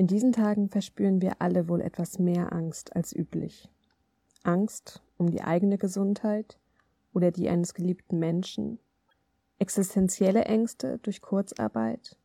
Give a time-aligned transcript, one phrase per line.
[0.00, 3.68] In diesen Tagen verspüren wir alle wohl etwas mehr Angst als üblich.
[4.42, 6.58] Angst um die eigene Gesundheit
[7.12, 8.78] oder die eines geliebten Menschen,
[9.58, 12.16] existenzielle Ängste durch Kurzarbeit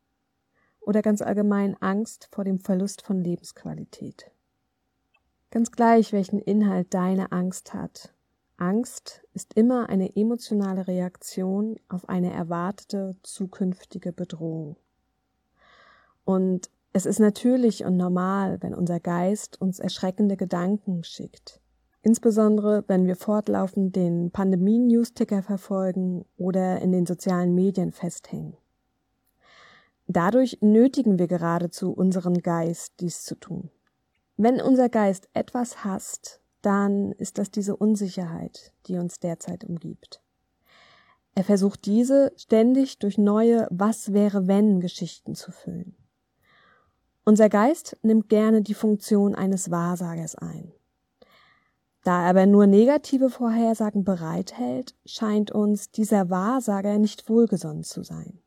[0.80, 4.32] oder ganz allgemein Angst vor dem Verlust von Lebensqualität.
[5.52, 8.14] Ganz gleich, welchen Inhalt deine Angst hat.
[8.56, 14.78] Angst ist immer eine emotionale Reaktion auf eine erwartete zukünftige Bedrohung.
[16.24, 21.60] Und es ist natürlich und normal, wenn unser Geist uns erschreckende Gedanken schickt.
[22.04, 28.56] Insbesondere, wenn wir fortlaufend den Pandemie-Newsticker verfolgen oder in den sozialen Medien festhängen.
[30.08, 33.72] Dadurch nötigen wir geradezu unseren Geist, dies zu tun.
[34.38, 40.22] Wenn unser Geist etwas hasst, dann ist das diese Unsicherheit, die uns derzeit umgibt.
[41.34, 45.98] Er versucht diese ständig durch neue Was wäre wenn Geschichten zu füllen.
[47.28, 50.72] Unser Geist nimmt gerne die Funktion eines Wahrsagers ein.
[52.04, 58.38] Da er aber nur negative Vorhersagen bereithält, scheint uns dieser Wahrsager nicht wohlgesonnen zu sein.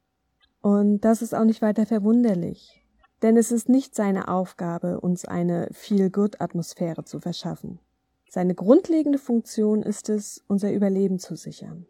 [0.61, 2.85] Und das ist auch nicht weiter verwunderlich,
[3.23, 7.81] denn es ist nicht seine Aufgabe, uns eine Feel-Good-Atmosphäre zu verschaffen.
[8.31, 11.87] Seine grundlegende Funktion ist es, unser Überleben zu sichern.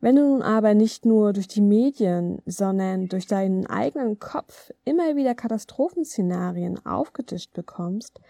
[0.00, 5.16] Wenn du nun aber nicht nur durch die Medien, sondern durch deinen eigenen Kopf immer
[5.16, 8.20] wieder Katastrophenszenarien aufgetischt bekommst,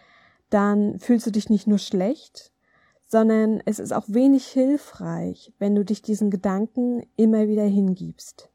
[0.49, 2.53] dann fühlst du dich nicht nur schlecht,
[3.07, 8.49] sondern es ist auch wenig hilfreich, wenn du dich diesen Gedanken immer wieder hingibst.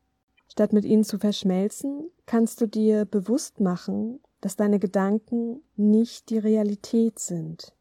[0.48, 6.38] Statt mit ihnen zu verschmelzen, kannst du dir bewusst machen, dass deine Gedanken nicht die
[6.38, 7.73] Realität sind.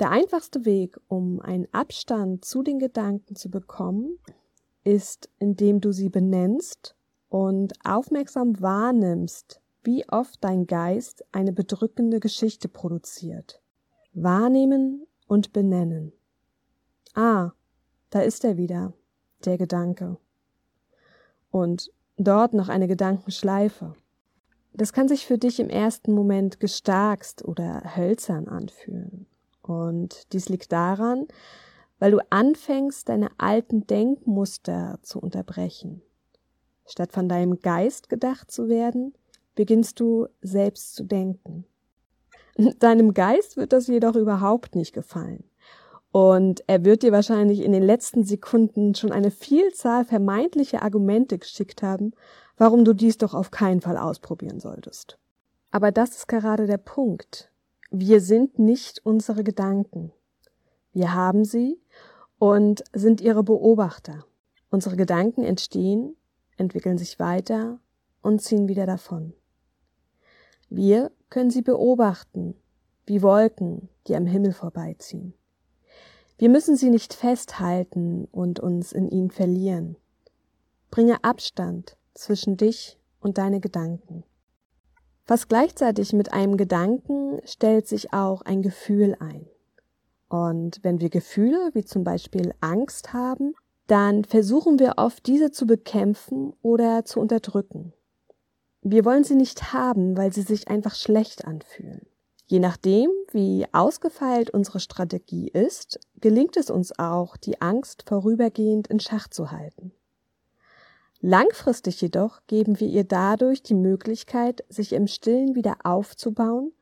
[0.00, 4.18] Der einfachste Weg, um einen Abstand zu den Gedanken zu bekommen,
[4.88, 6.96] ist, indem du sie benennst
[7.28, 13.60] und aufmerksam wahrnimmst, wie oft dein Geist eine bedrückende Geschichte produziert.
[14.14, 16.12] Wahrnehmen und benennen.
[17.14, 17.52] Ah,
[18.10, 18.94] da ist er wieder,
[19.44, 20.16] der Gedanke.
[21.50, 23.94] Und dort noch eine Gedankenschleife.
[24.72, 29.26] Das kann sich für dich im ersten Moment gestarkst oder hölzern anfühlen.
[29.60, 31.26] Und dies liegt daran,
[31.98, 36.02] weil du anfängst, deine alten Denkmuster zu unterbrechen.
[36.86, 39.14] Statt von deinem Geist gedacht zu werden,
[39.54, 41.64] beginnst du selbst zu denken.
[42.78, 45.44] Deinem Geist wird das jedoch überhaupt nicht gefallen.
[46.10, 51.82] Und er wird dir wahrscheinlich in den letzten Sekunden schon eine Vielzahl vermeintlicher Argumente geschickt
[51.82, 52.12] haben,
[52.56, 55.18] warum du dies doch auf keinen Fall ausprobieren solltest.
[55.70, 57.50] Aber das ist gerade der Punkt.
[57.90, 60.12] Wir sind nicht unsere Gedanken.
[60.98, 61.80] Wir haben sie
[62.40, 64.24] und sind ihre Beobachter.
[64.68, 66.16] Unsere Gedanken entstehen,
[66.56, 67.78] entwickeln sich weiter
[68.20, 69.32] und ziehen wieder davon.
[70.68, 72.56] Wir können sie beobachten,
[73.06, 75.34] wie Wolken, die am Himmel vorbeiziehen.
[76.36, 79.94] Wir müssen sie nicht festhalten und uns in ihnen verlieren.
[80.90, 84.24] Bringe Abstand zwischen dich und deine Gedanken.
[85.26, 89.46] Fast gleichzeitig mit einem Gedanken stellt sich auch ein Gefühl ein.
[90.28, 93.54] Und wenn wir Gefühle wie zum Beispiel Angst haben,
[93.86, 97.94] dann versuchen wir oft diese zu bekämpfen oder zu unterdrücken.
[98.82, 102.06] Wir wollen sie nicht haben, weil sie sich einfach schlecht anfühlen.
[102.46, 109.00] Je nachdem, wie ausgefeilt unsere Strategie ist, gelingt es uns auch, die Angst vorübergehend in
[109.00, 109.92] Schach zu halten.
[111.20, 116.72] Langfristig jedoch geben wir ihr dadurch die Möglichkeit, sich im Stillen wieder aufzubauen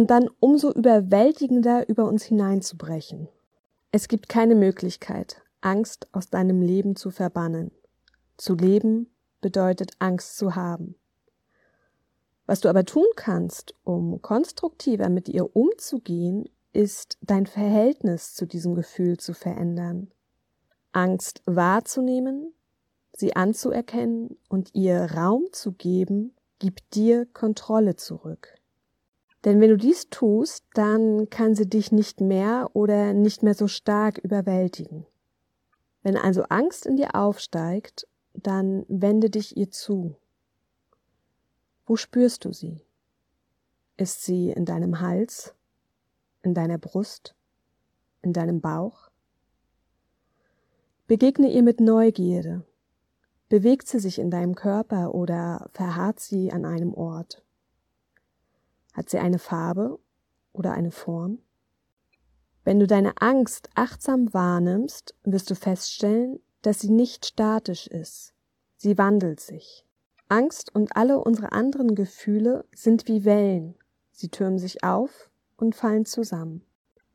[0.00, 3.28] und dann umso überwältigender über uns hineinzubrechen.
[3.92, 7.70] Es gibt keine Möglichkeit, Angst aus deinem Leben zu verbannen.
[8.38, 9.10] Zu leben
[9.42, 10.94] bedeutet Angst zu haben.
[12.46, 18.74] Was du aber tun kannst, um konstruktiver mit ihr umzugehen, ist dein Verhältnis zu diesem
[18.74, 20.10] Gefühl zu verändern.
[20.92, 22.54] Angst wahrzunehmen,
[23.12, 28.59] sie anzuerkennen und ihr Raum zu geben, gibt dir Kontrolle zurück.
[29.44, 33.68] Denn wenn du dies tust, dann kann sie dich nicht mehr oder nicht mehr so
[33.68, 35.06] stark überwältigen.
[36.02, 40.16] Wenn also Angst in dir aufsteigt, dann wende dich ihr zu.
[41.86, 42.82] Wo spürst du sie?
[43.96, 45.54] Ist sie in deinem Hals,
[46.42, 47.34] in deiner Brust,
[48.22, 49.10] in deinem Bauch?
[51.06, 52.64] Begegne ihr mit Neugierde.
[53.48, 57.42] Bewegt sie sich in deinem Körper oder verharrt sie an einem Ort?
[59.00, 59.98] Hat sie eine Farbe
[60.52, 61.38] oder eine Form?
[62.64, 68.34] Wenn du deine Angst achtsam wahrnimmst, wirst du feststellen, dass sie nicht statisch ist.
[68.76, 69.86] Sie wandelt sich.
[70.28, 73.74] Angst und alle unsere anderen Gefühle sind wie Wellen.
[74.12, 76.62] Sie türmen sich auf und fallen zusammen.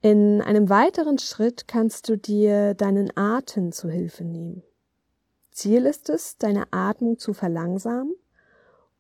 [0.02, 4.64] In einem weiteren Schritt kannst du dir deinen Atem zu Hilfe nehmen.
[5.52, 8.16] Ziel ist es, deine Atmung zu verlangsamen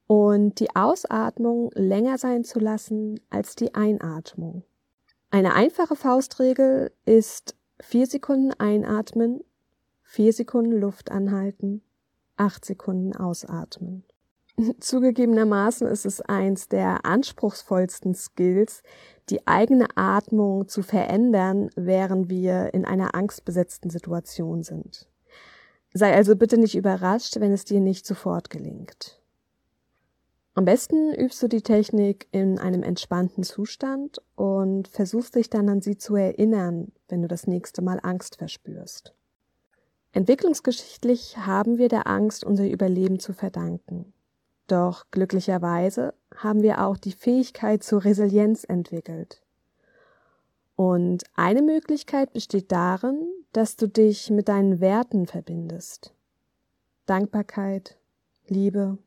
[0.07, 4.63] und die Ausatmung länger sein zu lassen als die Einatmung.
[5.31, 9.41] Eine einfache Faustregel ist vier Sekunden einatmen,
[10.03, 11.81] vier Sekunden Luft anhalten,
[12.37, 14.05] acht Sekunden ausatmen.
[14.79, 18.83] Zugegebenermaßen ist es eins der anspruchsvollsten Skills,
[19.29, 25.09] die eigene Atmung zu verändern, während wir in einer angstbesetzten Situation sind.
[25.93, 29.21] Sei also bitte nicht überrascht, wenn es dir nicht sofort gelingt.
[30.57, 35.81] Am besten übst du die Technik in einem entspannten Zustand und versuchst dich dann an
[35.81, 39.13] sie zu erinnern, wenn du das nächste Mal Angst verspürst.
[40.13, 44.13] Entwicklungsgeschichtlich haben wir der Angst unser Überleben zu verdanken.
[44.67, 49.41] Doch glücklicherweise haben wir auch die Fähigkeit zur Resilienz entwickelt.
[50.77, 56.13] Und eine Möglichkeit besteht darin, dass du dich mit deinen Werten verbindest.
[57.07, 57.97] Dankbarkeit,
[58.47, 58.97] Liebe,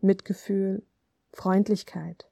[0.00, 0.82] Mitgefühl,
[1.32, 2.28] Freundlichkeit.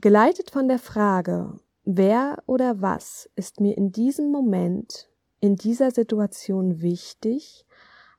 [0.00, 5.10] Geleitet von der Frage, wer oder was ist mir in diesem Moment,
[5.40, 7.66] in dieser Situation wichtig,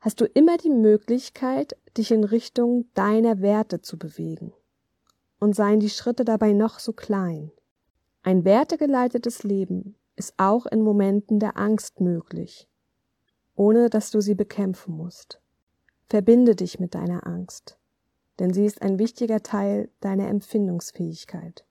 [0.00, 4.52] hast du immer die Möglichkeit, dich in Richtung deiner Werte zu bewegen.
[5.38, 7.50] Und seien die Schritte dabei noch so klein.
[8.22, 12.68] Ein wertegeleitetes Leben ist auch in Momenten der Angst möglich,
[13.54, 15.40] ohne dass du sie bekämpfen musst.
[16.10, 17.79] Verbinde dich mit deiner Angst
[18.40, 21.64] denn sie ist ein wichtiger Teil deiner Empfindungsfähigkeit.